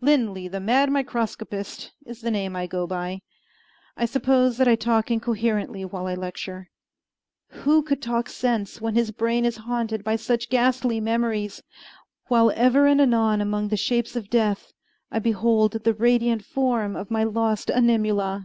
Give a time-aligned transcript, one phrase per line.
[0.00, 3.20] "Linley, the mad microscopist," is the name I go by.
[3.96, 6.70] I suppose that I talk incoherently while I lecture.
[7.48, 11.64] Who could talk sense when his brain is haunted by such ghastly memories,
[12.28, 14.72] while ever and anon among the shapes of death
[15.10, 18.44] I behold the radiant form of my lost Animula!